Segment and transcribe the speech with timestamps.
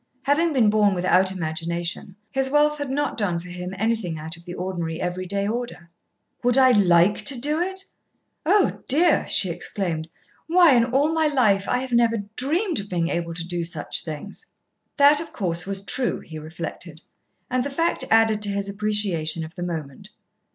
[0.23, 4.45] Having been born without imagination, his wealth had not done for him anything out of
[4.45, 5.91] the ordinary every day order.
[6.43, 7.85] "Would I like to do it?
[8.43, 10.09] Oh, dear!" she exclaimed.
[10.47, 14.03] "Why, in all my life I have never dreamed of being able to do such
[14.03, 14.47] things."
[14.97, 17.01] That, of course, was true, he reflected,
[17.47, 20.09] and the fact added to his appreciation of the moment.